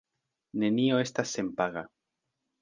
Nenio 0.63 0.97
estas 1.01 1.35
senpaga. 1.37 1.85